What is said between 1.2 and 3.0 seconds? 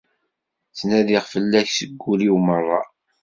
fell-ak seg wul-iw merra.